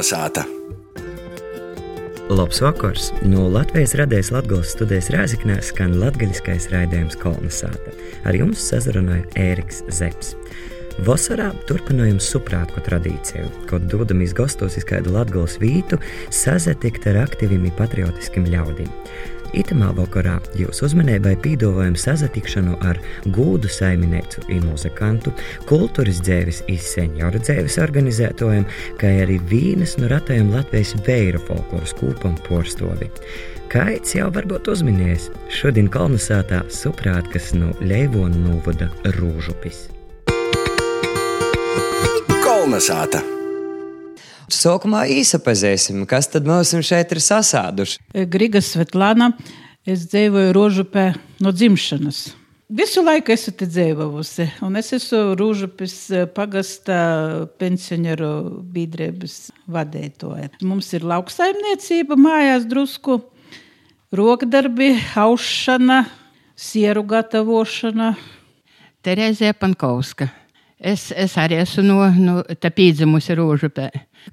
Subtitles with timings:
[0.00, 0.46] Kalnasāta!
[2.32, 3.10] Labs vakars!
[3.22, 7.92] No Latvijas radijas Latvijas studijas Rēzaknē skan latgaļiskais raidījums Kolnesāta.
[8.24, 10.38] Ar jums sazrunāja Ēriks Zepsi.
[11.04, 16.00] Vasarā turpinājums suprātku tradīciju, kad dodamies gastos iz kādu latgals vītu,
[16.32, 18.88] sazatikt ar aktīviem patriotiskiem ļaudīm.
[19.56, 23.00] Itamā vakarā jūs uzmanībai pīdovājam sazatikšanu ar
[23.34, 25.32] gūdu saimnieku un muzikantu,
[25.70, 28.66] kultūras dzēvis un senioru dzēvis organizētojiem,
[29.00, 33.10] kā arī vīnas no ratajiem Latvijas vēra folkloras kūpam porstovi.
[33.70, 39.86] Kaits jau varbūt uzminējis, šodien kolonizētā suprātkas no Leivona novada Rūžupis.
[42.42, 43.39] Kolnesāta!
[44.50, 48.00] Sākumā īsapazīsim, kas tad mums šeit ir sasāduši.
[48.30, 49.30] Griga Svetlana,
[49.86, 51.06] es dzīvoju Rožupē
[51.44, 52.30] no dzimšanas.
[52.70, 55.94] Visu laiku esmu te dzīvojusi, un es esmu Rūžupis
[56.36, 56.98] pagasta
[57.58, 60.52] pensioneru biedrības vadītāja.
[60.62, 63.18] Mums ir lauksaimniecība mājās drusku,
[64.14, 66.04] rokdarbi, aušana,
[66.54, 68.12] sieru gatavošana.
[69.02, 70.30] Terēzija Pankovska.
[70.80, 73.90] Es, es arī esmu no, no tā pīdzimusi Rūžupē.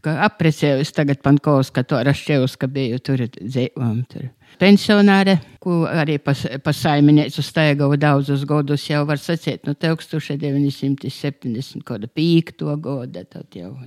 [0.07, 4.03] Aprecējusi tagad Pankovska, to rašķēvus, ka biju tur dzīvojam.
[4.07, 4.29] Tur.
[4.57, 12.63] Pensionāre, ko arī pas, pasaimnieks staigavu daudzus gadus, jau var sacīt, no 1975.
[12.87, 13.23] gada.
[13.27, 13.77] Tad, jau.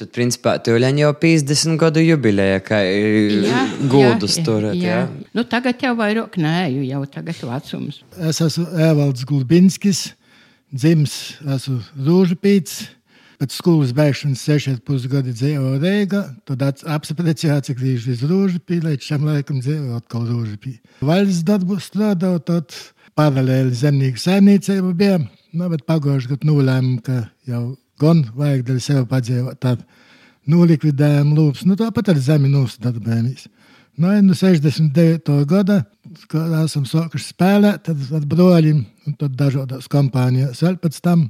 [0.00, 2.80] tad principā, tu jau 50 gadu jubileja, kā
[3.92, 4.74] gudus turat.
[4.74, 5.04] Jā.
[5.04, 5.08] Jā.
[5.36, 8.00] Nu, tagad jau vairāk nē, jau tagad vecums.
[8.16, 10.16] Es esmu Evalds Gulbinskis,
[10.74, 11.16] dzims
[11.56, 12.84] esmu Rūžupīts.
[13.36, 19.26] Pēc skolas beigšanas sešas pusgadi dzīvoju Rīgā, tad apspriedzījās, cik līdz uz Rūžupī, līdz šim
[19.28, 20.78] laikam dzīvoju atkal Rūžupī.
[21.04, 22.72] Valsts darbu strādāju, tad
[23.16, 25.18] paralēli zemnieku saimniecība bija,
[25.52, 27.62] nu, bet pagājuši gadu nolēmu, ka jau
[28.00, 29.84] gan vajag dēļ sevi padzīvot, tad
[30.48, 33.50] nolikvidējām lūpas, nu tāpat ar zemi nostādājamies.
[33.96, 35.32] Nu, no 69.
[35.48, 35.82] gada,
[36.62, 41.28] esam sākuši spēlēt, tad ar broļiem un tad dažādās kompānijās vēl pēc tam.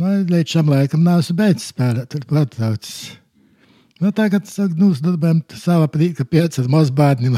[0.00, 3.12] Nu, līdz šim laikam nav beidzis spēlēt, tur pārtraucis.
[4.02, 7.36] Nu, tagad nu, darbojam savā prīka pieci ar mazbērniem.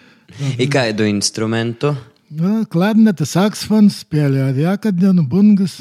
[0.62, 1.94] I kādu instrumentu?
[2.34, 5.78] Nu, klarneta, saksofons, spēlēja arī akadēnu, bungas.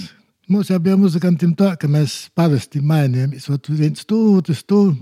[0.52, 3.48] Mums jau bija muzikantiem tā, ka mēs parasti mainījāmies.
[3.72, 5.00] Viens stūris, stūris,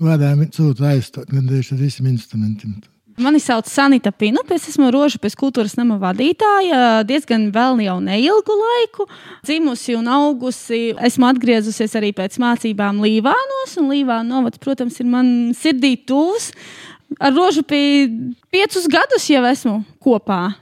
[0.00, 2.80] varējām viens otru aizstot, gandrīz ar visiem instrumentiem.
[3.20, 9.04] Mani sauc Sanita Pinupes, esmu Rožupes kultūras nama vadītāja diezgan vēl jau neilgu laiku.
[9.44, 15.28] Dzimusi un augusi, esmu atgriezusies arī pēc mācībām Līvānos, un Līvāna novads, protams, ir man
[15.58, 16.48] sirdī tūs.
[17.20, 17.82] Ar Rožupi
[18.48, 20.54] piecus gadus jau esmu kopā,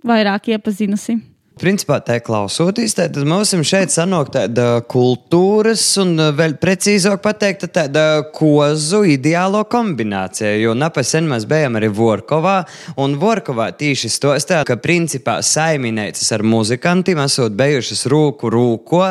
[0.00, 1.18] vairāk iepazinusi.
[1.58, 8.04] Principā, tā klausoties, tad mums šeit sanāk tāda kultūras un eh, vēl precīzāk pateikt, tāda
[8.34, 10.52] kozu ideālo kombinācija.
[10.60, 12.60] Jo napasen mēs bijām arī Vorkovā,
[13.02, 19.02] un Vorkovā tieši stostā, ka principā saimniecības ar muzikantiem esot bijušas rūku rūko,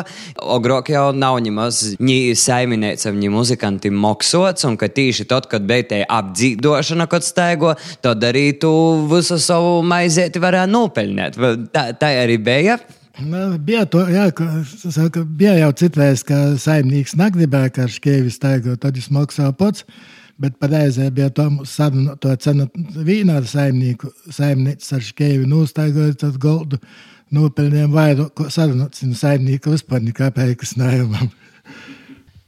[0.56, 5.88] ogrok jau nav nemaz ni saimniecam, ni muzikantim moksots, un ka tieši tad, kad bija
[5.92, 8.72] tā apdzīdošana, kad staigo, tad arī tu
[9.12, 11.40] visu savu maizēti varētu nopelnīt.
[11.74, 12.78] Tā, tā arī bija.
[13.18, 14.46] Nu, bija, to, jā, ka,
[14.78, 19.84] saka, bija jau citreiz, ka saimnieks negribēja, ka Škēvis staigot, tad viņš maksāja pats.
[20.38, 24.12] Bet pareizē bija to sarunu, to cenu vīna ar saimnieku.
[24.30, 26.78] Saimnieks ar Škēvi nostaigoja tad goldu
[27.34, 29.02] nopelniem vairāk sarunāts.
[29.18, 31.32] Saimnieku vispār nekāpējas nējumam.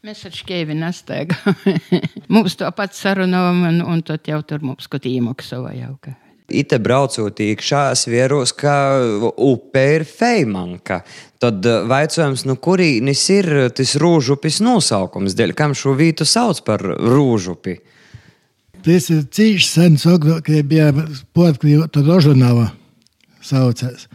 [0.06, 1.56] Mēs ar šķēvi nestaigām.
[2.32, 5.92] mums to pats sarunājam, un, un tad jau tur mums kaut īmaksā jau.
[6.00, 6.14] Ka.
[6.50, 8.74] Ite braucot iekšā, es vieros, ka
[9.38, 11.00] upe ir Feimanka.
[11.40, 17.78] Tad jautājums, nu, kurīnis ir tas rūžupis nosaukums, dēļ kam šo vītu sauc par rūžupi?
[18.84, 20.90] Tas ir cīņš sens, kad bija
[21.36, 22.70] portkļūta Rožanava
[23.44, 24.08] saucēs.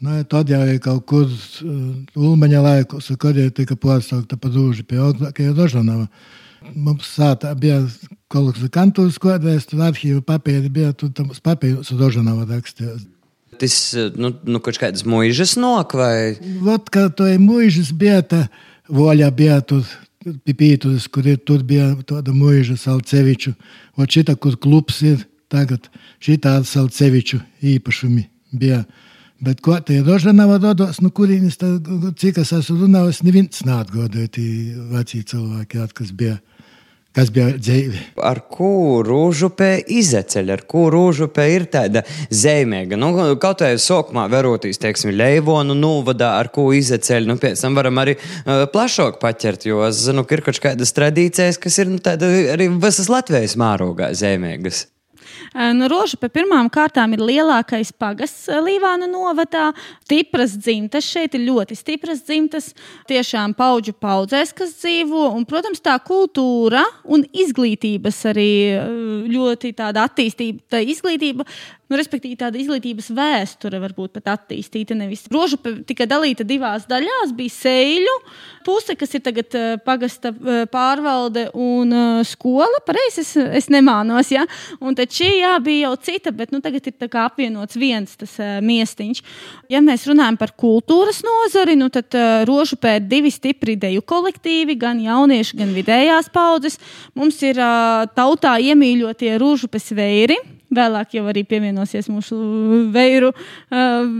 [0.00, 1.30] Nu, tad jau ir kaut kur
[2.16, 6.08] Ulmaņa laikos, kad jau tika pārsaukta par rūžupi, jau Rožanava.
[6.74, 7.82] Mums sātā bija
[8.32, 13.04] kaut kas kantūras kodēs, tur arhīva papīri bija, tur tam papīrus Rožanava rakstījās.
[13.60, 13.76] Tas,
[14.16, 16.36] nu, nu kaut kādas mūžas nok vai?
[16.64, 18.46] Vot, ka to ir mūžas bija, tā
[18.92, 19.86] voļa bija tur.
[20.26, 23.52] Pipītus, kur ir tur bija tāda mūža Salceviču.
[23.94, 25.86] Ot šita, kur klubs ir tagad,
[26.18, 28.24] šitā Salceviču īpašumi
[28.58, 28.80] bija.
[29.38, 31.68] Bet ko tie Rožanava dodos, nu kurīnis, tā,
[32.18, 34.48] cik es esmu runājis, neviens neatgādāja tie
[34.90, 36.38] veci cilvēki, kas bija
[37.16, 38.00] kas bija dzīve.
[38.24, 42.98] Ar ko rūžupē izceļ, ar ko rūžupē ir tāda zīmīga.
[43.00, 47.30] Nu, kaut vai sākumā verotīs, teiksim, Leivonu novadā, ar ko izceļ.
[47.30, 50.92] Nu, pēc tam varam arī uh, plašāk paķert, jo es zinu, ka ir kaut kādas
[50.96, 54.86] tradīcijas, kas ir nu, tāda, arī visas Latvijas mārogā zīmīgas.
[55.76, 59.70] Nu, Rožupe pirmām kārtām ir lielākais pagasts Līvāna novadā.
[60.04, 62.70] Stipras dzimtas šeit ir ļoti stipras dzimtas,
[63.10, 65.28] tiešām paudžu paudzēs, kas dzīvo.
[65.36, 68.50] Un, protams, tā kultūra un izglītības arī
[69.32, 70.64] ļoti tāda attīstība.
[70.72, 71.46] Tā izglītība
[71.86, 74.96] Nu, respektīvi, tāda izglītības vēsture varbūt pat attīstīta.
[74.98, 75.54] Nevis roža
[75.86, 77.30] tika dalīta divās daļās.
[77.38, 78.14] Bija sēļu
[78.66, 82.80] puse, kas ir tagad uh, pagasta uh, pārvalde un uh, skola.
[82.88, 83.30] Pareizi, es,
[83.60, 84.32] es nemānos.
[84.34, 84.42] Ja?
[84.82, 88.34] Un tad šī jā, bija jau cita, bet nu, tagad ir apvienots viens tas
[88.66, 89.22] miestiņš.
[89.70, 92.18] Ja mēs runājam par kultūras nozari, nu, tad
[92.50, 96.82] rožu pēc divi stipri ideju kolektīvi, gan jaunieši, gan vidējās paudzes.
[97.14, 97.62] Mums ir
[98.18, 102.36] tautā iemīļotie rožu pēc veiri Vēlāk jau arī pievienosies mūsu
[102.90, 103.30] veiru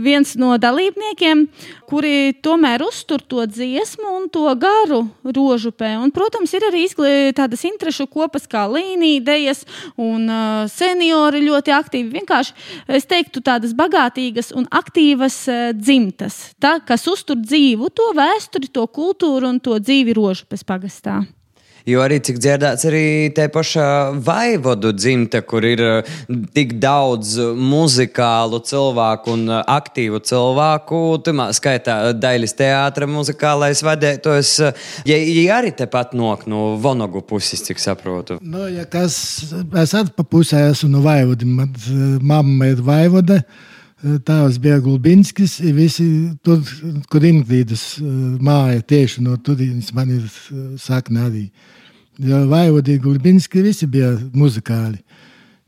[0.03, 1.43] viens no dalībniekiem,
[1.89, 5.97] kuri tomēr uztur to dziesmu un to garu rožupē.
[5.99, 6.85] Un, protams, ir arī
[7.35, 9.65] tādas interešu kopas kā līnija, idejas
[9.99, 10.31] un
[10.71, 12.15] seniori ļoti aktīvi.
[12.15, 12.55] Vienkārši
[12.95, 15.43] es teiktu tādas bagātīgas un aktīvas
[15.75, 21.25] dzimtas, tā, kas uztur dzīvu to vēsturi, to kultūru un to dzīvi rožupes pagastā.
[21.87, 23.03] Jo arī cik dzirdēts, arī
[23.35, 23.87] te pašā
[24.23, 26.15] vaivodu dzimta, kur ir uh,
[26.55, 34.51] tik daudz muzikālu cilvēku un uh, aktīvu cilvēku, tamā skaitā daļas teātra muzikālais vadītājs,
[35.07, 38.41] ja, ja arī tepat nok no Vonogu puses, cik saprotu.
[38.43, 39.17] Nu, ja kas,
[39.79, 41.71] es atpa pusē esmu no vaivodi, man
[42.21, 43.41] mamma ir vaivode.
[43.97, 46.05] Tēvs bija Gulbinskis, visi
[46.45, 46.61] tur,
[47.09, 47.97] kur Inglīdas
[48.45, 50.27] māja tieši no turienes man ir
[50.77, 51.47] sakne arī.
[52.21, 55.01] Vaivodi Gulbinski visi bija muzikāli.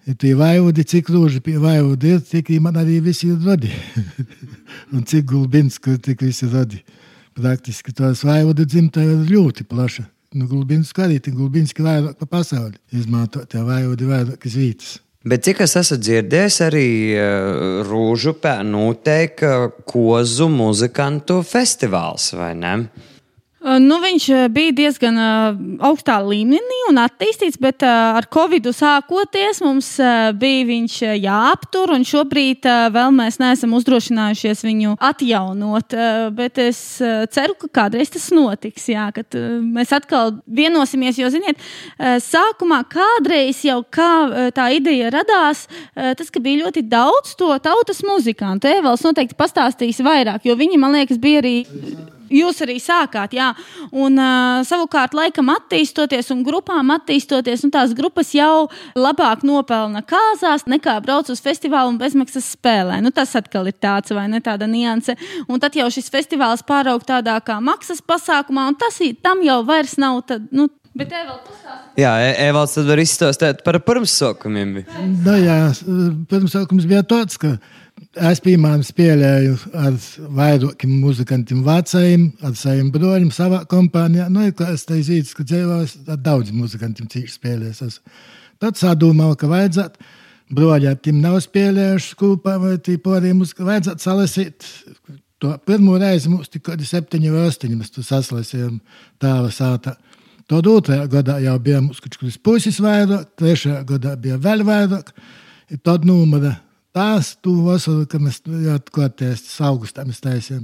[0.06, 3.74] Ja tie vaivodi, cik lūži pie vaivodi ir, tik man arī visi ir rodi.
[4.94, 6.84] un cik Gulbinski, tik visi rodi.
[7.38, 10.06] Praktiski tos vaivodi dzimta ir ļoti plaša.
[10.38, 14.98] Nu, Gulbinski arī, tik Gulbinski vairāk pa pasauli izmanto tie vaivodi vairākas vietas.
[15.27, 19.50] Bet cik es esmu dzirdējis, arī uh, Rūžu pēnu noteikti
[19.83, 22.71] kozu muzikantu festivāls, vai ne?
[23.60, 24.26] Nu, viņš
[24.56, 25.18] bija diezgan
[25.84, 29.90] augstā līmenī un attīstīts, bet ar Covid sākoties mums
[30.40, 31.92] bija viņš jāaptur.
[32.08, 32.64] Šobrīd
[32.96, 35.96] vēl mēs neesam uzdrošinājušies viņu atjaunot.
[36.38, 36.80] Bet es
[37.36, 38.88] ceru, ka kādreiz tas notiks.
[38.94, 41.20] Jā, kad mēs atkal vienosimies.
[41.20, 41.60] Jo, ziniet,
[42.00, 45.66] sākumā kādreiz jau kā tā ideja radās,
[45.96, 48.72] tas bija ļoti daudz to tautas muzikantu.
[48.72, 51.58] Evals noteikti pastāstīs vairāk, jo viņi, man liekas, bija arī.
[52.34, 53.50] Jūs arī sākāt, jā.
[53.92, 60.68] Un uh, savukārt, laikam attīstoties un grupām attīstoties, un tās grupas jau labāk nopelna kāzās,
[60.70, 63.00] nekā brauc uz festivālu un bezmaksas spēlē.
[63.04, 65.18] Nu, tas atkal ir tāds vai ne tāda nianse.
[65.50, 69.98] Un tad jau šis festivāls pāraug tādā kā maksas pasākumā, un tas tam jau vairs
[70.02, 70.22] nav.
[70.30, 71.12] Tad, nu, Bet.
[72.00, 74.80] Jā, e, Evalds tad var izstāstīt par pirmsākumiem.
[75.24, 75.58] Nu, jā,
[76.31, 77.54] pirmsākums bija tāds, ka
[78.19, 79.96] Es piemēram spēlēju ar
[80.38, 84.28] vairākiem muzikantiem, vecajiem, ar saviem broļiem, savā kompānijā.
[84.31, 87.81] Nu, es teicu, ka dzīvos ar daudziem muzikantiem cīši spēlēs.
[87.86, 88.00] Es
[88.62, 90.07] tad sadomāju, ka vajadzētu
[90.56, 94.69] broļiem tiem nav spēlējuši kopā vai tīporiem, vajadzētu salasīt.
[95.40, 98.80] To pirmo reizi mums tik kādi septiņi vai astoņi mēs to saslasījām
[99.24, 99.95] tāva sātā.
[100.50, 105.14] Tad otrajā gadā jau bija mums kaut kāds puses vairāk, trešajā gadā bija vēl vairāk.
[105.85, 106.69] Tad numura tās
[107.44, 108.42] tu vasaru, kad mēs
[108.76, 110.64] atkoties augustā mēs taisījām.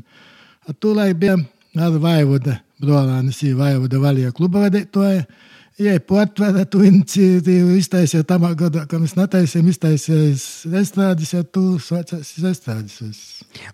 [0.82, 1.36] Tūlaik bija
[1.82, 5.25] ar vaivoda brolānis, vaivoda valija kluba vadītoja.
[5.75, 12.30] Ja potvēra tu iniciatīvu iztaisīja tamā gadā, ka mēs netaisījām iztaisījis estrādes, ja tu saucās
[12.39, 13.01] estrādes.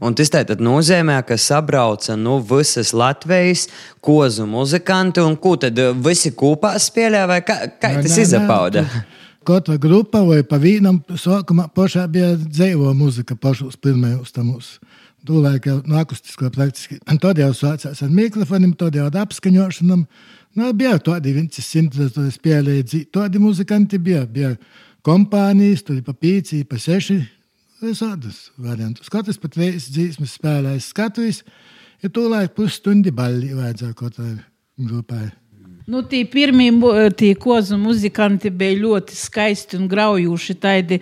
[0.02, 3.68] Un tas tātad nozīmē, ka sabrauca nu visas Latvijas
[4.02, 8.88] kozu muzikanti, un ko tad visi kopā spēlē, vai kā, kā tas izapauda?
[8.88, 9.06] Nā,
[9.48, 14.76] katra grupa vai pa vienam sākumā pašā bija dzīvo muzika pašos pirmajos tamus.
[15.28, 16.98] Tūlēk jau no akustisko praktiski.
[17.10, 20.06] Un tad jau sācās ar mikrofoniem, tad jau ar apskaņošanām.
[20.58, 24.26] Nu, bija tādi viens simts, tad spēlēja, tādi muzikanti bija.
[24.26, 24.56] Bija
[25.06, 27.20] kompānijas, tur pa pīci, pa seši.
[27.82, 29.10] Visādas variantus.
[29.10, 31.42] Katrs pat reizes dzīsmas spēlēja skatuvis,
[32.02, 34.34] ja tūlēk pusstundi balli vajadzēja katrai
[34.78, 35.30] grupai.
[35.88, 36.70] Nu, tie pirmie
[37.18, 40.56] tie kozu muzikanti bija ļoti skaisti un graujoši.
[40.62, 41.00] Tādi,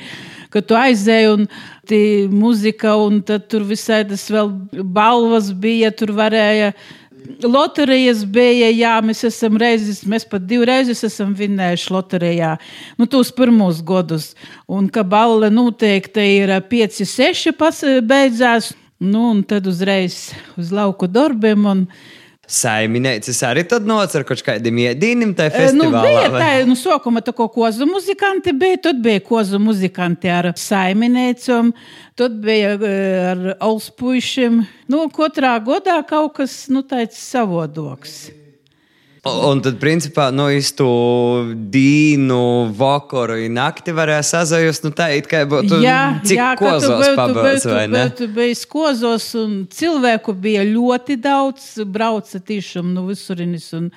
[0.53, 1.45] ka tu aizēji un
[1.89, 1.99] tā
[2.31, 6.73] mūzika, un tur visādas vēl balvas bija, tur varēja
[7.43, 12.55] Loterijas bija, jā, mēs esam reizes, mēs pat divreiz esam vinnējuši loterijā,
[12.97, 14.31] nu, tos pirmos gadus.
[14.65, 21.07] Un ka balle noteikti ir 5, 6 pas, beidzās, nu, un tad uzreiz uz lauku
[21.11, 21.67] darbiem.
[21.69, 21.85] Un,
[22.49, 26.01] Saimnieks arī tad nocer kaut kādiem iedīnim tajā Eh, Nu, festivālā.
[26.01, 26.39] bija vai?
[26.41, 31.69] tā, nu, sākumā tā kā kozu muzikanti bija, tad bija kozu muzikanti ar saimniecom,
[32.17, 32.73] tad bija
[33.35, 34.63] ar olspuišiem.
[34.89, 38.31] Nu, katrā godā kaut kas, nu, tāds savodoks.
[39.49, 40.85] Un tad, principā, no īstu
[41.73, 42.41] dīnu,
[42.77, 45.79] vakaru un nakti varēja sazajust, nu tā it kā būtu
[46.59, 48.05] kozos pabalts, vai ne?
[48.15, 53.91] Tu biji skozos un cilvēku bija ļoti daudz, brauca tiešām no visurinis un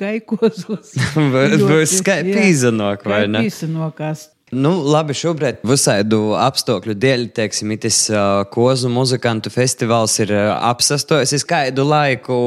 [0.00, 0.94] kaikozos.
[1.70, 3.44] Būs skai pīzanok, vai ne?
[3.46, 4.28] Pīzanokās.
[4.50, 11.46] Nu, labi, šobrīd visādu apstākļu dēļ, teiksim, tas uh, kozu muzikantu festivāls ir uh, apsastojis
[11.46, 12.38] kādu laiku,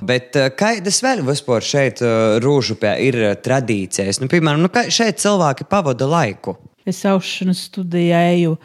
[0.00, 2.00] bet uh, kādas vēl vispār šeit
[2.40, 4.22] Rūžupē ir tradīcijas?
[4.22, 6.56] Nu, piemēram, nu, kā šeit cilvēki pavada laiku?
[6.88, 8.56] Es aušanas studēju.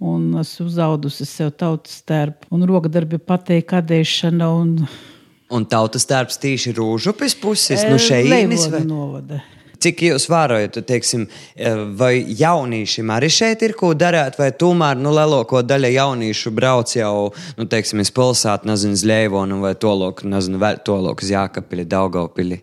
[0.00, 4.76] Un esmu uzaugusi sev tautas tērpu, un rokdarbi patīk, kadēšana un
[5.50, 9.40] Un tautas darbs tieši Rūžupes puses, nu šeit Leivoda novada.
[9.80, 15.12] Cik jūs vērojat, teiksim, eh, vai jauniešiem arī šeit ir ko darīt, vai tomēr nu,
[15.16, 20.60] lielāko daļu jauniešu brauc jau, nu, teiksim, iz pilsētu, nezinu, uz Leivonu vai Toloku, nezinu,
[20.84, 22.60] Toloku, uz Jākapili, Daugavpili.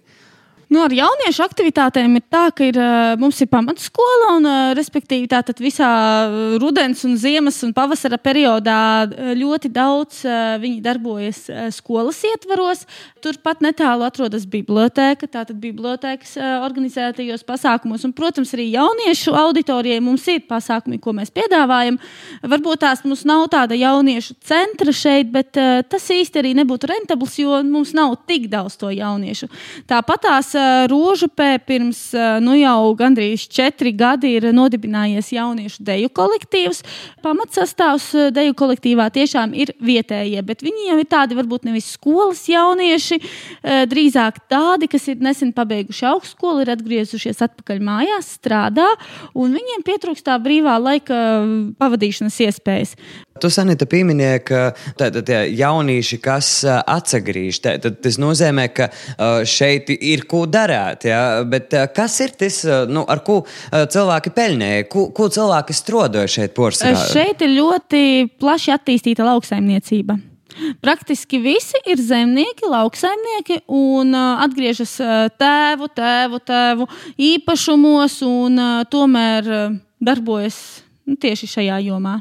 [0.68, 5.30] Nu, ar jauniešu aktivitātēm ir tā, ka ir, eh, mums ir pamatskola, un, eh, respektīvi,
[5.32, 5.88] tātad visā
[6.28, 9.08] eh, rudens, un ziemas un pavasara periodā
[9.40, 10.26] ļoti daudz
[10.60, 12.84] viņi darbojas skolas ietvaros.
[13.24, 18.04] Turpat netālu atrodas biblioteka, tātad bibliotekas eh, organizētajos pasākumos.
[18.04, 21.98] Un, protams, arī jauniešu auditorijai mums ir pasākumi, ko mēs piedāvājam.
[22.44, 27.58] Varbūt tās mums nav tāda jauniešu centra šeit, bet tas īsti arī nebūtu rentabls, jo
[27.64, 29.50] mums nav tik daudz to jauniešu.
[29.90, 30.28] Tāpat
[30.58, 32.00] tās Rožupē pirms
[32.42, 36.84] nu, jau gandrīz četri gadi ir nodibinājies jauniešu deju kolektīvs.
[37.24, 43.20] Pamatsastāvs deju kolektīvā tiešām ir vietējie, bet viņi jau ir tādi varbūt nevis skolas jaunieši,
[43.92, 48.88] drīzāk tādi, kas ir nesen pabeiguši augstskolu, ir atgriezušies atpakaļ mājās, strādā,
[49.36, 51.20] un viņiem pietrūkst tā brīvā laika
[51.82, 52.96] pavadīšanas iespējas.
[53.42, 54.62] Tu Sanita pieminēji, ka
[55.00, 58.90] tātad tie jaunieši, kas atsagrīž, tātad tas nozīmē, ka
[59.48, 61.08] šeit ir ko darīt.
[61.10, 61.22] Ja?
[61.48, 63.42] Bet kas ir tas, nu, ar ko
[63.72, 67.06] cilvēki pelnīja, ko, ko cilvēki strādāja šeit porcelānā?
[67.14, 68.02] Šeit ir ļoti
[68.42, 70.18] plaši attīstīta lauksaimniecība.
[70.82, 76.88] Praktiski visi ir zemnieki, lauksaimnieki un uh, atgriežas uh, tēvu, tēvu, tēvu
[77.28, 80.58] īpašumos un uh, tomēr uh, darbojas
[81.06, 82.18] nu, tieši šajā jomā.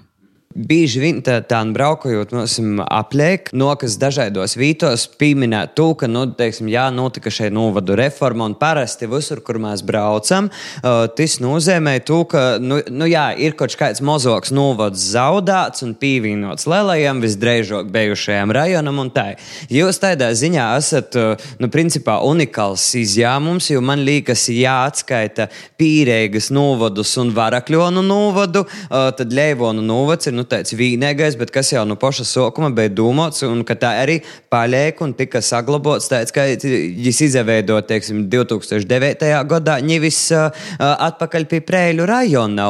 [0.56, 2.54] Bieži vien tā, tā braukājot, mums
[2.88, 8.54] apliek, nokas dažādos vītos, pieminēt to, ka, nu, teiksim, jā, notika šeit novadu reforma, un
[8.56, 13.76] parasti visur, kur mēs braucam, uh, tas nozīmē to, ka, nu, nu jā, ir kaut
[13.76, 19.26] kāds mazāks novads zaudēts un pievienots lielajam, visdrīzāk bijušajam rajonam, un tā.
[19.68, 27.12] Jūs tādā ziņā esat, uh, nu, principā unikāls izņēmums, jo man liekas, jāatskaita pīrēgas novadus
[27.20, 31.96] un varakļonu novadu, uh, tad Leivonu novads ir, nu, tāds vienīgais, bet kas jau no
[32.00, 34.18] paša sākuma bija domāts, un ka tā arī
[34.52, 39.26] paliek un tika saglabāts tāds, ka viņš izveidoja, teiksim, 2009.
[39.50, 40.68] gadā ņevis uh,
[41.08, 42.68] atpakaļ pie Prēļu rajona.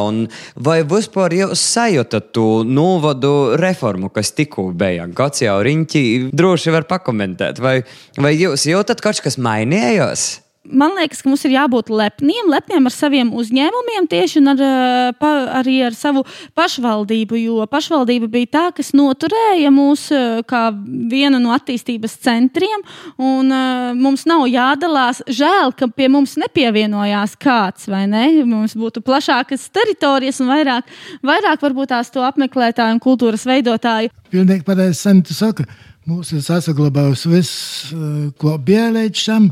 [0.60, 5.06] Vai vispār jūs sajūtat to novadu reformu, kas tikko bija?
[5.16, 6.06] Gads jau riņķi
[6.36, 7.78] droši var pakomentēt, vai,
[8.20, 10.45] vai jūs jūtat kaut kas mainījās?
[10.70, 15.30] Man liekas, ka mums ir jābūt lepniem, lepniem ar saviem uzņēmumiem, tieši ar, eh, pa,
[15.60, 16.24] arī ar savu
[16.56, 17.38] pašvaldību.
[17.40, 20.70] Jo pašvaldība bija tā, kas noturēja mūs eh, kā
[21.10, 22.82] vienu no attīstības centriem,
[23.18, 25.22] un uh, mums nav jādalās.
[25.26, 28.24] Žēl, ka pie mums nepievienojās kāds, vai ne?
[28.46, 30.88] Mums būtu plašākas teritorijas un vairāk,
[31.26, 34.12] vairāk varbūt tās to apmeklētāju un kultūras veidotāju.
[34.32, 35.66] Pilnīgi pareizi Sanita saka.
[36.06, 37.54] Mums ir saglabājusi viss,
[37.92, 39.50] eh, ko bija līdz šim.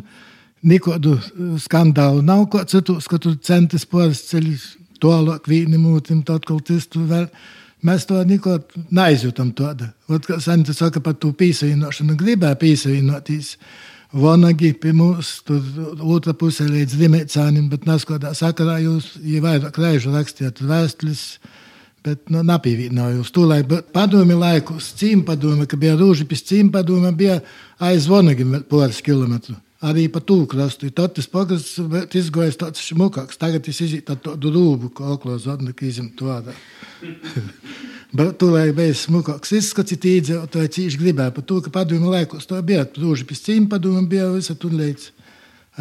[0.64, 6.68] Nekādu eh, skandālu nav, ko citu, ka tu centies pārceļot tālāk, vīni mūtim, tad kaut
[6.68, 7.28] kas tur vēl.
[7.85, 8.59] Mēs to neko
[8.97, 9.50] neizjūtam.
[9.56, 9.90] Tāda.
[10.09, 13.59] Ot, kā Sanita saka par to pīsavienošanu, gribēja pīsavienoties.
[14.14, 15.61] Vanagi pie mums, tur
[15.99, 21.25] otrā pusē līdz Limēcānim, bet neskodā sakarā jūs, ja vairāk reižu rakstījāt vēstules,
[22.06, 23.33] bet nu, nepievienojos.
[23.35, 27.40] Tūlīt padomi laikus, cīm padomi, ka bija rūži pēc cīm padomi, bija
[27.83, 29.59] aiz Vanagim pāris kilometru.
[29.84, 30.90] Arī pa tūku krastu.
[30.94, 31.78] Tad tas pagasts
[32.20, 33.38] izgājis tāds šmukāks.
[33.40, 36.54] Tagad es iziet tādu rūbu, ko oklos atnakīzim to ādā.
[38.14, 42.60] Bet tur bija smukāks izskats, it īdzīvotāji cīši gribēja par to, ka padomu laikos to
[42.62, 42.86] bija.
[42.86, 45.08] Rūži pēc cīm padomu bija visa tur līdz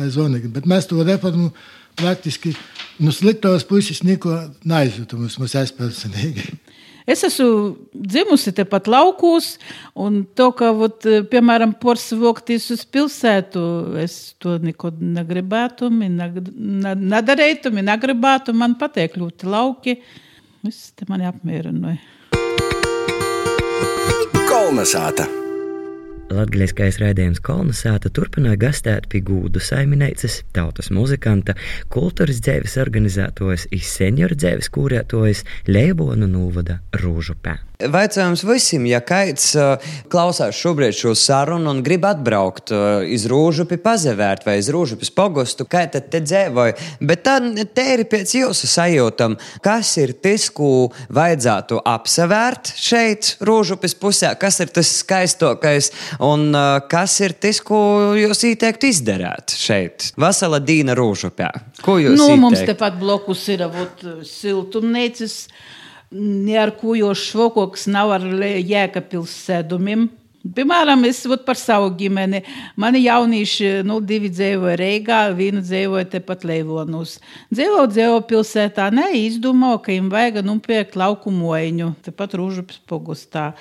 [0.02, 0.50] aiz Onega.
[0.50, 1.52] Bet mēs to reformu
[2.00, 2.56] praktiski
[2.98, 6.50] no nu, sliktos puses neko neaizjūtam, mums aizpilsnīgi.
[7.10, 9.58] Es esmu dzimusi tepat laukos,
[10.00, 13.64] un to, ka, vot, piemēram, porcelānijas uz pilsētu,
[14.04, 18.56] es to neko negribētu, nedarītu, negribētu.
[18.56, 20.00] Man patīk ļoti lauki.
[20.64, 22.00] Viss te mani apmierināja.
[24.48, 25.43] Kolnesāta!
[26.34, 31.56] Latvijas raidījums Kolnesāta turpināja gastēt pie gūdu saimniecības, tautas muzikanta,
[31.94, 37.60] kultūras dzēves organizētojas, izsenioru dzēves kūrētojas Leibonu Nūvada Rūžupē.
[37.84, 43.80] Vaicājums visiem, ja kāds uh, klausās šobrīd šo sarunu un grib atbraukt uh, iz Rūžupi,
[43.84, 46.78] pazevērt vai iz Rūžupis pogostu, kā tad te dzīvoja.
[47.04, 47.40] Bet tā
[47.76, 49.36] te ir pēc jūsu sajūtam,
[49.66, 55.92] kas ir tas, ko vajadzētu apsevērt šeit, Rūžupis pusē, kas ir tas skaistākais
[56.24, 57.80] un uh, kas ir tas, ko
[58.18, 61.52] jūs ieteiktu izdarīt šeit, Vasala Dīna Rūžupē.
[61.84, 62.18] Ko jūs?
[62.18, 62.42] Nu, ieteiktu?
[62.48, 65.40] mums tepat blokus ir avot siltumnīcas
[66.14, 68.28] nearkujošs švokoks nav ar
[68.60, 70.10] jēkapils sēdumiem.
[70.44, 72.42] Piemēram, es vat, par savu ģimeni.
[72.76, 77.16] Mani jaunieši, nu, divi dzīvoja Reigā, viena dzīvoja tepat Leivonos.
[77.48, 83.54] Dzīvo, dzīvo pilsētā, neizdomā, ka viņam vajag nopirkt lauku mojiņu, tepat Rūžupas pogustā.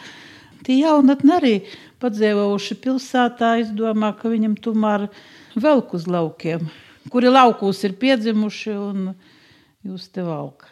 [0.67, 1.55] Tie jaunatni arī
[2.03, 5.09] padzīvojuši pilsētā, izdomā, ka viņam tomēr
[5.55, 6.67] velk uz laukiem,
[7.13, 9.11] kuri laukos ir piedzimuši un
[9.87, 10.69] jūs te valk.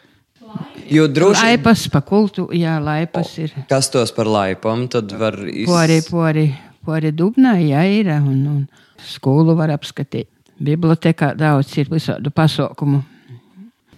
[0.91, 3.53] Jo droši vien laipas pa kultu, jā, laipas ir.
[3.71, 5.69] Kas tos par laipam, tad var iz...
[5.69, 6.47] Pori, pori,
[6.87, 10.31] pori dubnā, jā, ir, un, un skolu var apskatīt.
[10.61, 13.03] Bibliotekā daudz ir visādu pasaukumu.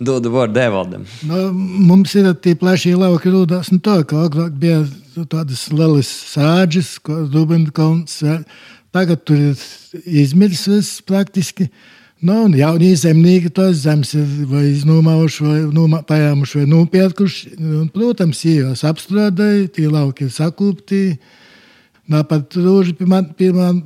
[0.04, 1.06] Dodu vārdu Devaldam.
[1.28, 4.82] Nu, mums ir tie plašie lauki rūdās, nu tā, ka agrāk bija
[5.30, 8.20] tādas lielas sāģes, ko Dubinkalns,
[8.94, 9.66] tagad tur ir
[10.04, 11.68] izmirsis praktiski.
[12.22, 17.54] Nu, un jaunie zemnieki tos zemes ir vai iznomājuši, vai noma, paēmuši, vai nopirkuši.
[17.90, 21.00] Protams, ielas apstrādāja, tie lauki ir sakūpti.
[22.10, 22.56] Tāpat
[23.38, 23.76] pie man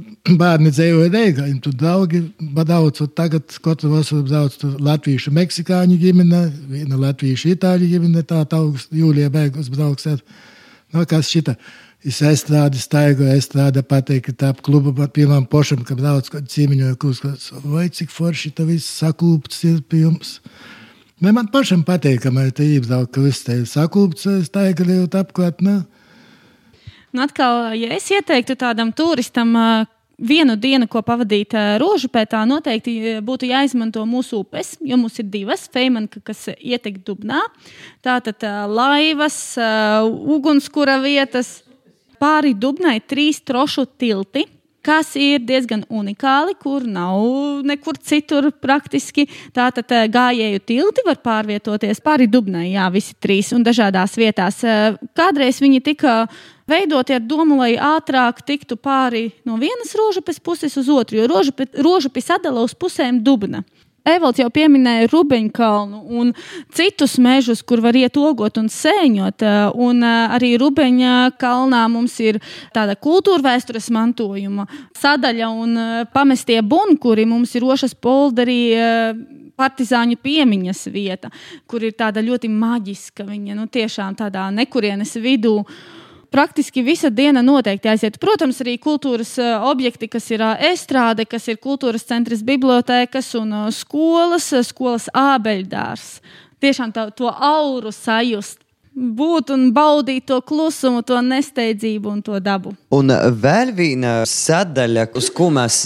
[0.41, 1.47] bērni dzīvoja Reigā.
[1.63, 2.23] Tur draugi
[2.57, 8.95] badauc, un tagad katru vasaru brauc latviešu, meksikāņu ģimene, viena latviešu, itāļu ģimene, tā august
[8.95, 10.23] jūlijā beigās brauks ar,
[10.95, 11.57] nu, kas šita.
[12.07, 17.23] Es aizstrādāju, staigoju, aizstrādāju, pateicu, ka tā kluba pirmām pošam, kad brauc cīmiņoja, kurš,
[17.67, 20.37] vai cik forši tā viss sakūpts ir pie jums.
[21.21, 25.65] Ne, man pašam patīk, ka man te ībraukt, ka viss te ir sakūpts, staigoju apkārt.
[27.17, 29.55] Nu, atkal, ja es ieteiktu tādam turistam,
[30.21, 35.65] vienu dienu, ko pavadīt rožupētā, noteikti būtu jāizmanto mūsu upes, jo mums ir divas.
[35.73, 37.41] Feimanka, kas ietek dubnā.
[38.05, 39.39] Tātad laivas,
[40.37, 41.63] ugunskura vietas,
[42.17, 44.47] Pāri Dubnai trīs trošu tilti,
[44.87, 49.27] kas ir diezgan unikāli, kur nav nekur citur praktiski.
[49.57, 54.63] Tātad eh, gājēju tilti var pārvietoties pāri Dubnai, jā, visi trīs un dažādās vietās.
[54.65, 56.19] Eh, kādreiz viņi tika
[56.71, 61.27] veidoti ar domu, lai ātrāk tiktu pāri no vienas rožapes puses uz otru, jo
[61.87, 63.65] rožapi sadala uz pusēm Dubna.
[64.07, 66.33] Evalds jau pieminēja Rubeņkalnu un
[66.75, 69.43] citus mežus, kur var iet ogot un sēņot.
[69.83, 72.39] Un arī Rubeņa kalnā mums ir
[72.77, 74.69] tāda kultūra vēstures mantojuma
[75.01, 75.81] sadaļa un
[76.15, 77.27] pamestie bunkuri.
[77.27, 78.61] Mums ir Rošas polderī
[79.57, 81.31] partizāņu piemiņas vieta,
[81.67, 85.63] kur ir tāda ļoti maģiska, viņa nu, tiešām tādā nekurienes vidū
[86.31, 88.19] praktiski visa diena noteikti aiziet.
[88.23, 93.53] Protams, arī kultūras eh, objekti, kas ir eh, estrāde, kas ir kultūras centrs, bibliotekas un
[93.53, 96.07] eh, skolas, skolas ābeļdārs.
[96.63, 98.66] Tiešām tā, to auru sajust
[98.97, 102.73] būt un baudīt to klusumu, to nesteidzību un to dabu.
[102.97, 105.83] Un vēl viena sadaļa, uz ko mēs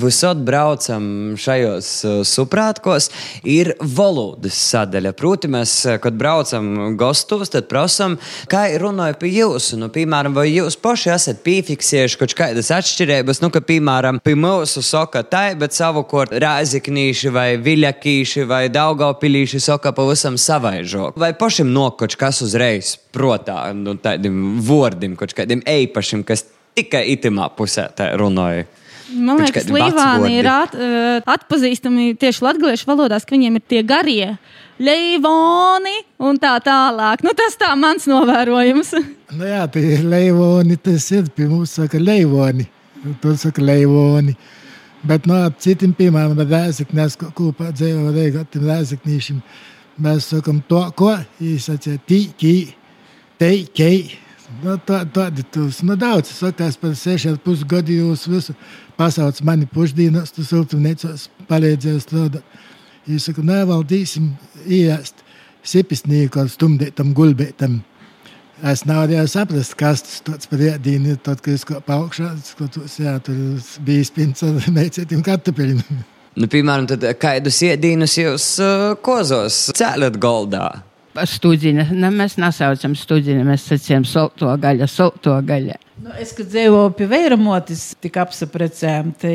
[0.00, 3.08] visur braucam šajos uh, suprātkos,
[3.48, 5.14] ir valodas sadaļa.
[5.16, 5.72] Proti, mēs,
[6.04, 8.18] kad braucam gastos, tad prasām,
[8.50, 9.78] kā runāja pie jūsu.
[9.80, 14.84] Nu, piemēram, vai jūs paši esat piefiksējuši kaut kādas atšķirības, nu, ka, piemēram, pie mūsu
[14.84, 21.16] saka tā, bet savukārt rāziknīši vai viļakīši vai daugaupilīši saka pavisam savaižok.
[21.20, 26.44] Vai pašam nokoč kas uz uzreiz protā nu, tādiem vārdiem, kaut kādiem eipašiem, kas
[26.76, 28.66] tikai itimā pusē runāja.
[29.10, 33.80] Man liekas, ka Līvāni ir at, uh, atpazīstami tieši latviešu valodās, ka viņiem ir tie
[33.86, 34.28] garie
[34.80, 37.24] leivoni un tā tālāk.
[37.26, 38.94] Nu, tas tā mans novērojums.
[39.36, 42.68] nu, jā, tie leivoni, tas ir pie mums saka leivoni.
[43.22, 44.36] Tur saka leivoni.
[45.06, 49.38] Bet no citiem, piemēram, Rēzaknēs kopā dzīvo Reigatim Rēzaknīšiem,
[50.02, 52.72] mēs sakam to, ko īsacē tīki,
[53.40, 54.10] teikei.
[54.64, 55.78] Nu, tā, tādi tūs.
[55.86, 58.56] Nu, daudz sakās par sešiem pusgadu jūs visu
[58.98, 62.58] pasauc mani pušdīnos, tu siltumniecos palīdzēju strādāt.
[63.08, 64.32] Jūs sakat, nevaldīsim
[64.66, 65.22] iest
[65.66, 67.80] sipisnīku ar stumdētam gulbētam.
[68.60, 71.20] Es nevarēju saprast, kas tas par ēdienu ir.
[71.24, 73.38] Tad, kad es kāpu augšā, skatos, jā, tur
[73.86, 76.02] bija spins ar meicētiem kartupeļiem.
[76.40, 80.70] Nu, piemēram, tad, kādus ēdienus jūs uh, kozos cēlat goldā?
[81.28, 85.76] Studija, ne, mēs nesaucam studiju, mēs sacījām solto gaļu, solto gaļu.
[86.00, 89.34] Nu, es, kad dzīvoju pie Vēramotis, tik apsaprecējām, te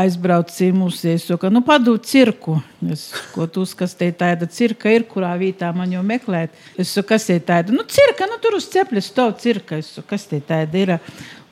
[0.00, 2.58] aizbraucu mūsies, ka, nu, padūt cirku.
[2.90, 6.56] Es, ko tu kas te tāda cirka ir, kurā vietā man jau meklēt.
[6.74, 9.78] Es saku, kas te tāda, nu, cirka, nu, tur uz cepļa stāv cirka.
[9.78, 10.98] Es saku, kas te tāda ir?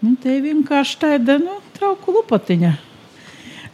[0.02, 2.78] Nu, te vienkārši tāda, nu, trauku lupatiņa.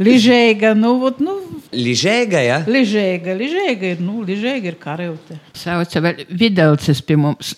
[0.03, 1.37] Ližēga, nu, vot, nu.
[1.73, 2.59] Ližēga, ja?
[2.69, 5.39] Ližēga, ližēga ir, nu, ližēga ir karevte.
[5.57, 7.55] Sauca vēl videlces pie mums.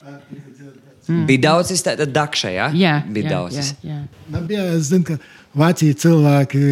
[1.09, 1.25] Mm.
[1.27, 1.73] Bija daudz,
[2.13, 2.69] dakša, ja?
[2.77, 3.59] Jā, bija jā, daudz.
[3.59, 3.99] jā, jā.
[4.29, 5.17] Man bija, es zinu, ka
[5.57, 6.63] vācija cilvēki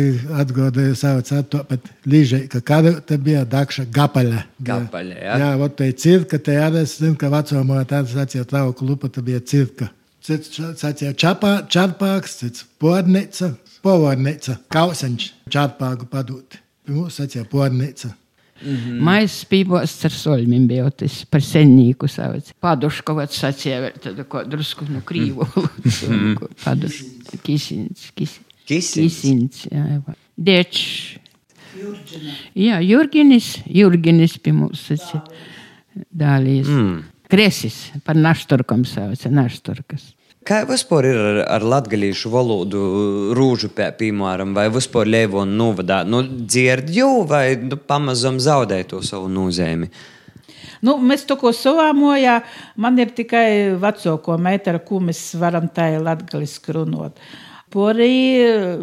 [0.42, 4.42] atgādāja sauc to pat līžai, ka karevte bija dakša gapaļa.
[4.68, 5.38] Gapaļa, jā.
[5.40, 9.24] Jā, vot te cirka, te arī es zinu, ka vecumā tāda sacīja trauku lupa, te
[9.24, 9.88] bija cirka.
[10.26, 13.55] Cits sacīja čapā, čarpāks, cits pornica,
[13.87, 16.57] Povarnīca, Kausenč, Čārpāgu padūt.
[16.90, 18.11] Mums sacīja pornīca.
[18.62, 19.01] Mm -hmm.
[19.05, 22.49] Maisa spīvos ar soļiem bija tas par senīku sauc.
[22.61, 25.46] Paduškovats sacīja vēl tādu ko drusku no krīvu.
[26.64, 27.03] Paduš,
[27.44, 29.20] kisins, kis, Kisins.
[29.20, 30.01] kisins, jā.
[30.37, 31.18] Deč.
[32.55, 35.22] Jā, Jurginis, Jurginis pie mums sacīja.
[36.11, 36.66] Dālīs.
[36.66, 37.05] Mm.
[37.31, 40.15] Kresis par našturkam sauca, našturkas.
[40.46, 42.80] Kā vispār ir ar, ar latviešu valodu,
[43.35, 46.04] rūžu pie, piemēram, vai vispār Leivona novadā?
[46.06, 49.88] Nu, dzirdju vai nu, pamazam zaudē to savu nozīmi?
[50.87, 52.46] Nu, mēs to ko savāmojām.
[52.78, 57.18] Man ir tikai vecāko meitu, ar ko mēs varam tā latviešu runāt.
[57.74, 58.12] Porī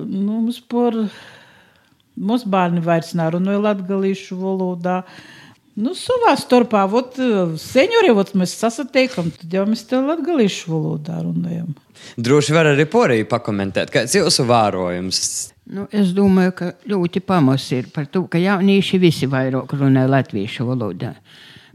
[0.03, 0.99] nu, mums, por,
[2.19, 4.99] mums bērni vairs nerunāja latviešu valodā.
[5.73, 7.15] Nu, savā starpā, vot,
[7.57, 11.71] seniori, vot mēs sasatiekam, tad jau mēs te latgalīšu valodā runājam.
[12.21, 15.23] Droši var arī poriju pakomentēt, kāds jūsu vērojums.
[15.73, 20.67] Nu, es domāju, ka ļoti pamats ir par to, ka jaunieši visi vairāk runā latviešu
[20.67, 21.15] valodā.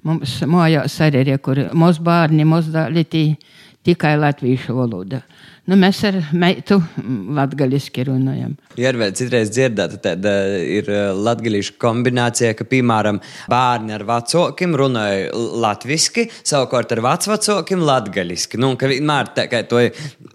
[0.06, 3.26] Mums mājās arī ir, kur mūsu bērni, mūsu dāļi
[3.88, 5.24] tikai latviešu valodā.
[5.68, 6.78] Nu, mēs ar meitu
[7.36, 8.54] latviešu runājam.
[8.80, 10.30] Jā, vēl citreiz dzirdēta, tāda
[10.64, 13.18] ir latviešu kombinācija, ka, piemēram,
[13.52, 18.56] bērni ar vecākiem runāja latviešu, savukārt ar vecvecākiem latviešu.
[18.62, 19.82] Nu, ka vienmēr tā kā to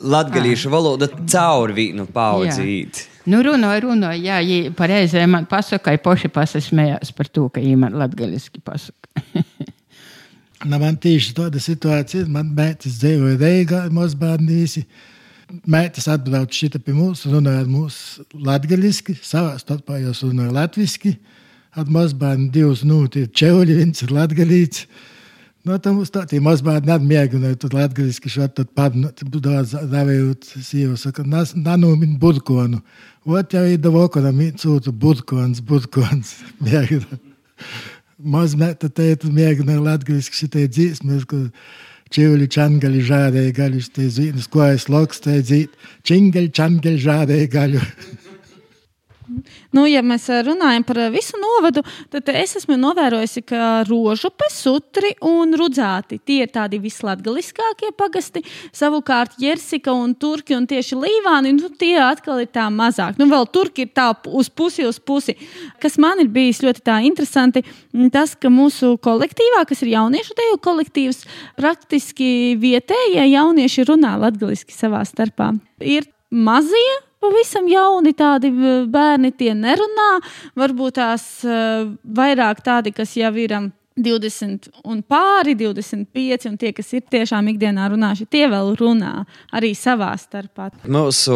[0.06, 3.02] latviešu valoda caur vienu paudzi īt.
[3.26, 7.80] Nu, runāja, runāja, jā, ja pareizē man pasaka, ka poši pasasmējās par to, ka viņi
[7.88, 9.24] man latviešu pasaka.
[10.70, 14.86] Na, man tieši tāda situācija, man bērns dzīvoja Reigā, mūsu bērni visi.
[15.54, 17.98] Mēģis atbrauc šeit pie mums, runāja ar mums
[18.34, 21.12] latviešu, savā starpā jau runāja latviešu.
[21.78, 24.88] Ar mazbērnu divus nūti ir čeuli, viens ir latgalīts.
[25.66, 30.98] No tam uz tā, tie mazbērni atmēģināja, tad latgalīski šo tad padnot, daudz davējot sievu,
[31.00, 32.82] saka, nanūmin burkonu.
[33.26, 36.36] Ot jau ir davokonam, cūtu burkons, burkons,
[36.66, 37.22] mēģināja.
[38.34, 41.30] Mazmēta teica, mēģināja latgalīski šitai dzīsmes,
[42.14, 45.72] ka Čivli čangali žādēja gaļu, tai zīmes, ko es loks, tai dzīt,
[46.06, 47.82] čingali čangali žādēja gaļu.
[49.74, 55.56] Nu, ja mēs runājam par visu novadu, tad es esmu novērojusi, ka rožupe, sutri un
[55.60, 58.44] rudzāti tie ir tādi vislatgaliskākie pagasti.
[58.76, 63.18] Savukārt Jersika un Turki un tieši Līvāni, nu, tie atkal ir tā mazāk.
[63.22, 65.36] Nu, vēl Turki ir tā uz pusi, uz pusi.
[65.84, 67.64] Kas man ir bijis ļoti interesanti,
[68.14, 71.24] tas, ka mūsu kolektīvā, kas ir jauniešu deju kolektīvs,
[71.60, 75.54] praktiski vietējie jaunieši runā latgaliski savā starpā.
[75.80, 78.52] Ir mazie pavisam jauni tādi
[78.92, 80.12] bērni, tie nerunā.
[80.60, 83.58] Varbūt tās vairāk tādi, kas jau ir
[83.96, 89.12] 20 un pāri 25, un tie, kas ir tiešām ikdienā runājuši, tie vēl runā
[89.54, 90.70] arī savā starpā.
[90.90, 91.36] Mūsu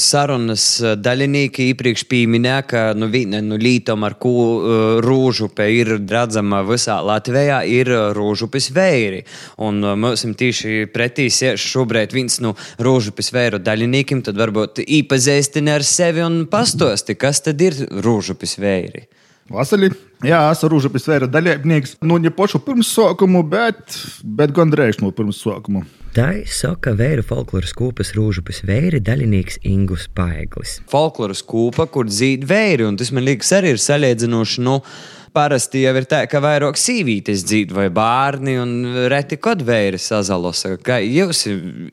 [0.00, 0.64] sarunas
[0.96, 6.62] daļinieki iepriekš pieminēja, ka nu, viena no nu, lietām, ar ko uh, rūžupe ir redzama
[6.66, 9.24] visā Latvijā, ir rūžupes vēri.
[9.66, 15.76] Un uh, mums tieši pretī sēž šobrīd viens no rūžupes vēru daļiniekiem, tad varbūt īpazīstini
[15.76, 19.06] ar sevi un pastosti, kas tad ir rūžupes vēri.
[19.52, 19.92] Vasarī,
[20.26, 21.98] jā, esmu Rūžapis vēra dalībnieks.
[22.02, 25.84] Nu, ne pašu pirmsākumu, bet, bet gandrīz no pirmsākuma.
[26.16, 30.80] Tā saka vēju folkloras kūpas rūžupes vēri daļinieks Ingus Paeglis.
[30.90, 34.64] Folkloras kūpa, kur dzīd vēri, un tas man liekas arī ir salīdzinoši.
[34.66, 34.80] Nu,
[35.36, 38.70] Parasti jau ir tā, ka vairāk sīvītes dzīvo vai bērni, un
[39.12, 40.78] reti kad vēri sazalosa.
[40.80, 41.42] Kā jūs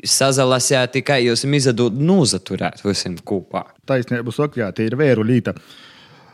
[0.08, 3.66] sazalasījāt, tikai jūs izadot nozaturēt visiem kopā.
[3.84, 5.58] Taisnība saka, jā, tie ir vēru līta.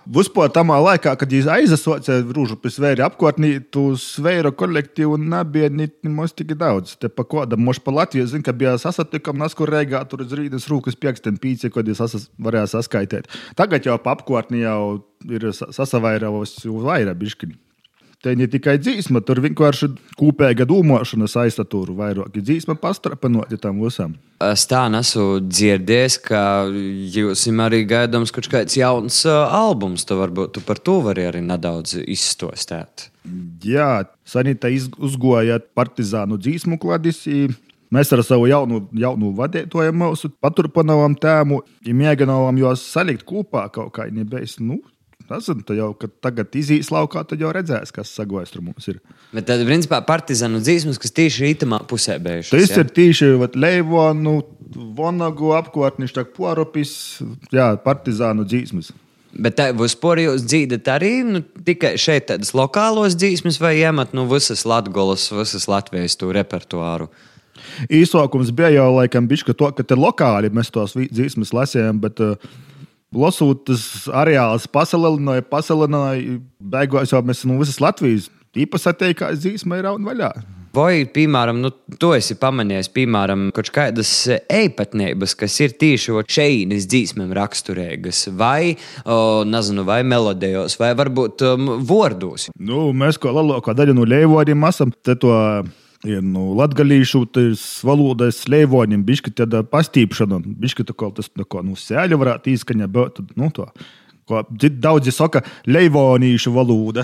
[0.07, 6.33] Vispār tamā laikā, kad viņš aizsāca rūžu pēc vēja apkārtnī, tu svēra kolektīvu nebija nemaz
[6.33, 6.95] tik daudz.
[6.99, 10.69] Te pa kodam, moš pa Latviju, zin, ka bija sasatikam, naskur reigā, tur uz rītas
[10.71, 13.29] rūkas piekstiem pīci, kad viņš sasas, varēja saskaitēt.
[13.59, 14.81] Tagad jau pa apkārtnī jau
[15.29, 17.59] ir sasavairāvos vairāk biškiņi.
[18.19, 19.87] Te ne tikai dzīsma, tur vienkārši
[20.19, 22.33] kopīga domāšana saista tur vairāk.
[22.35, 24.17] Dzīsma pastrapanoti tam visam.
[24.43, 26.41] Es tā nesu dzirdējis, ka
[27.15, 30.03] jūs arī gaidāms kaut kāds jauns albums.
[30.03, 33.07] Tu varbūt tu par to vari arī nedaudz izstostēt.
[33.63, 34.67] Jā, Sanita
[34.99, 37.23] uzgoja partizānu dzīsmu kladis.
[37.89, 43.95] Mēs ar savu jaunu, jaunu vadītāju mūsu paturpinājām tēmu, ja mēģinājām jos salikt kopā kaut
[43.95, 44.59] kā nebeigas.
[44.59, 44.83] Nu,
[45.37, 48.97] Esam, jau, kad tagad izīs laukā, tad jau redzēs, kas sagojas tur mums ir.
[49.35, 52.53] Bet tad, principā, partizānu dzīsmas, kas tieši rītamā pusē bēžas.
[52.55, 54.39] Tas ir tieši Leivonu,
[54.97, 56.91] Vonagu apkārtniš, tā poropis,
[57.53, 58.91] jā, partizānu dzīsmas.
[59.29, 64.65] Bet tā jūs dzīvat arī nu, tikai šeit, tādas lokālos dzīsmas, vai iemet nu, visas
[64.65, 67.09] Latvijas, visas Latvijas repertuāru?
[67.91, 72.49] Īsākums bija jau laikam bišķi, to, ka te lokāli mēs tos dzīsmas lasījām, bet uh,
[73.15, 76.37] Lasot, tas areāls paselināja, paselināja.
[76.61, 80.29] Beigās jau mēs no nu, visas Latvijas īpaši atteikās dzīsmē ir un vaļā.
[80.77, 84.11] Vai, piemēram, nu, to esi pamanījis, piemēram, kaut kādas
[84.53, 91.71] īpatnības, kas ir tieši šeit dzīsmēm raksturīgas, vai, o, nezinu, vai melodijos, vai varbūt um,
[91.89, 92.51] vārdos?
[92.61, 95.33] Nu, mēs kā lielākā daļa no lēvodiem esam te to
[96.07, 97.25] Ir nu, latgalīšu
[97.83, 102.87] valodas slēvoņiem, bišķi tāda pastīpšana, bišķi tā kā tas tā kā, nu, sēļa varētu izskaņa,
[102.87, 103.65] bet, nu, to,
[104.29, 107.03] ko daudzi saka, leivonīšu valoda.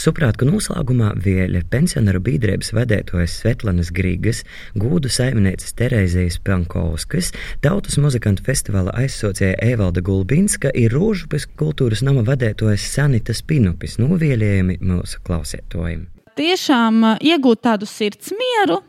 [0.00, 4.44] Suprātku noslēgumā vieļa pensionāru biedrības vadītājas Svetlanas Grīgas,
[4.76, 7.32] gūdu saimnieces Terēzijas Pankovskas,
[7.64, 15.24] Tautas muzikantu festivāla aizsocēja Evalda Gulbinska ir Rūžupes kultūras nama vadītājas Sanitas Pinupis novielējumi mūsu
[15.24, 18.80] klausētojiem tiešām iegūt tādu sirds mieru,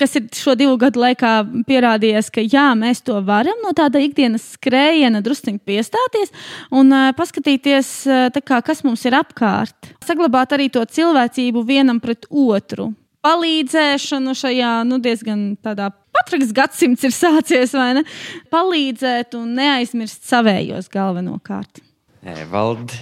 [0.00, 1.32] kas ir šo divu gadu laikā
[1.68, 6.34] pierādījies, ka jā, mēs to varam no tāda ikdienas skrējiena druskuļi piestāties
[6.74, 9.92] un uh, paskatīties, uh, kā, kas mums ir apkārt.
[10.04, 12.92] Saglabāt arī to cilvēcību vienam pret otru.
[13.26, 18.04] Palīdzēšanu šajā nu, diezgan tādā patraks gadsimts ir sācies, vai ne?
[18.52, 21.82] Palīdzēt un neaizmirst savējos galvenokārt.
[22.52, 22.98] Valdi.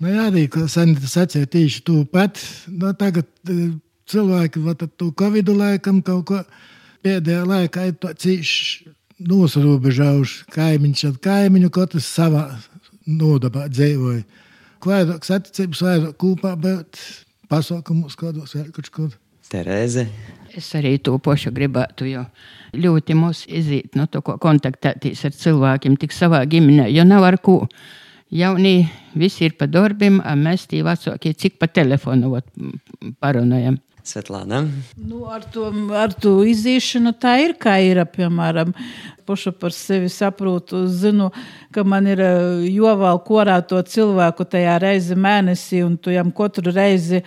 [0.00, 2.40] Nu, jā, arī Sanita sacīja tieši to pat.
[2.68, 3.70] Nu, tagad e,
[4.10, 4.62] cilvēki
[4.96, 6.42] to Covid laikam kaut ko
[7.06, 8.92] pēdējā laikā ir cīši
[9.26, 12.48] nosrobežojuši kaimiņš ar kaimiņu, katrs savā
[13.06, 14.24] nodabā dzīvoja.
[14.86, 17.00] Vairāk saticības, vairāk kopā, bet
[17.50, 19.14] pasaukumus kādos vēl kaut kur.
[19.50, 20.04] Terēze.
[20.58, 22.24] Es arī to pašu gribētu, jo
[22.74, 27.38] ļoti mūs iziet no to, ko kontaktēties ar cilvēkiem tik savā ģimenē, jo nav ar
[27.42, 27.60] ko.
[28.30, 32.48] Jaunie visi ir pa darbiem, mēs tie vecākie cik pa telefonu ot,
[33.22, 33.78] parunājam.
[34.06, 34.60] Svetlāna.
[34.98, 35.66] Nu, ar, to,
[35.98, 38.70] ar to izīšanu tā ir, kā ir, piemēram,
[39.26, 41.32] paša par sevi saprotu, zinu,
[41.74, 42.22] ka man ir
[42.70, 47.22] joval korā to cilvēku tajā reizi mēnesī, un tu jam katru reizi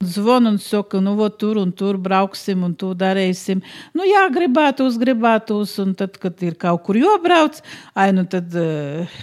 [0.00, 3.62] zvanu un saka, nu, vo, tur un tur brauksim un to darīsim.
[3.94, 7.62] Nu, jā, gribētos, gribētos, un tad, kad ir kaut kur jobrauc,
[7.94, 8.50] ai, nu, tad.
[8.54, 9.22] Uh,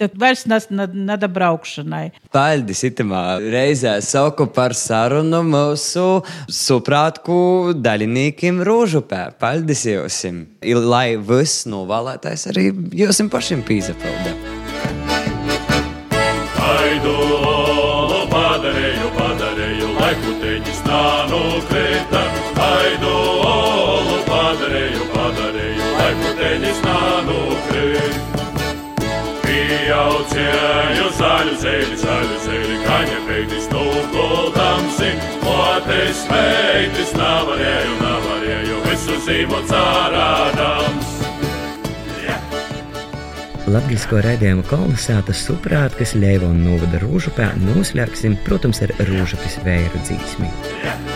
[0.00, 2.06] Tad vairs nada braukšanai.
[2.32, 6.06] Paldies, itamā reizē sauku par sarunu mūsu
[6.48, 9.24] suprātku daļiniekiem Rūžupē.
[9.42, 10.22] Paldies jums!
[10.92, 14.34] Lai viss novēlētais arī jums pašiem pīzapildē.
[16.62, 17.16] Aidu
[18.32, 22.24] padarīju, padarīju, lai puteņas nānu krita.
[22.66, 23.16] Aidu
[24.28, 28.31] padarīju, padarīju, lai puteņas nānu krita.
[29.82, 35.08] Pieaudzēju zaļu zēli, zaļu zēli, kaņa peitis tūkultamsi,
[35.42, 41.10] motes meitis navarēju, navarēju, visu zīmu cārādams.
[43.74, 50.52] Latvijas raidījumu kolonizētas suprāt, kas ļēva un novada rūžupē, noslēgsim, protams, ar rūžupes vēju dzīsmi.
[50.84, 51.11] Yeah.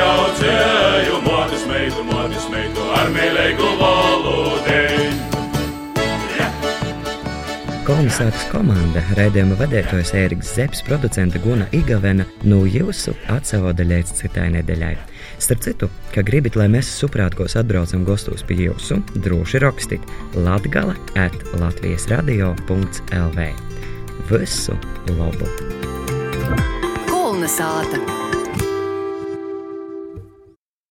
[0.00, 5.08] Pieaudzēju motis meitu, motis meitu ar mīlēgu valodeņu.
[7.84, 14.94] Kolonizācijas komanda, raidījuma vadītājs Ēriks Zepes, producente Guna Igavena, no jūsu atsavoda līdz citai nedēļai.
[15.42, 21.36] Starp citu, ka gribat, lai mēs suprātkos atbraucam gastos pie jūsu, droši rakstīt latgala at
[21.60, 23.48] Latvijas radio.lv.
[24.30, 24.80] Visu
[25.18, 25.54] labu!
[27.10, 28.39] Kolna sāta!